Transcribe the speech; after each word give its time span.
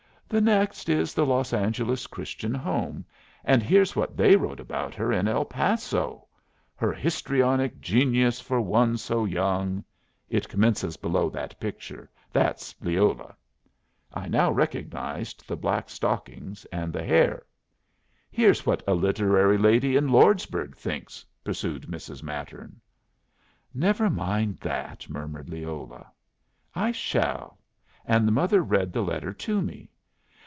"The 0.31 0.39
next 0.39 0.87
is 0.87 1.13
the 1.13 1.25
Los 1.25 1.51
Angeles 1.51 2.07
Christian 2.07 2.53
Home. 2.53 3.03
And 3.43 3.61
here's 3.61 3.97
what 3.97 4.15
they 4.15 4.37
wrote 4.37 4.61
about 4.61 4.95
her 4.95 5.11
in 5.11 5.27
El 5.27 5.43
Paso: 5.43 6.25
'Her 6.77 6.93
histrionic 6.93 7.81
genius 7.81 8.39
for 8.39 8.61
one 8.61 8.95
so 8.95 9.25
young' 9.25 9.83
it 10.29 10.47
commences 10.47 10.95
below 10.95 11.29
that 11.31 11.59
picture. 11.59 12.09
That's 12.31 12.73
Leola." 12.79 13.35
I 14.13 14.29
now 14.29 14.53
recognized 14.53 15.45
the 15.49 15.57
black 15.57 15.89
stockings 15.89 16.63
and 16.71 16.93
the 16.93 17.03
hair. 17.03 17.45
"Here's 18.31 18.65
what 18.65 18.81
a 18.87 18.93
literary 18.93 19.57
lady 19.57 19.97
in 19.97 20.07
Lordsburg 20.07 20.77
thinks," 20.77 21.25
pursued 21.43 21.87
Mrs. 21.87 22.23
Mattern. 22.23 22.79
"Never 23.73 24.09
mind 24.09 24.59
that," 24.61 25.09
murmured 25.09 25.49
Leola. 25.49 26.09
"I 26.73 26.93
shall." 26.93 27.59
And 28.05 28.25
the 28.25 28.31
mother 28.31 28.61
read 28.63 28.93
the 28.93 29.01
letter 29.03 29.33
to 29.33 29.61
me. 29.61 29.89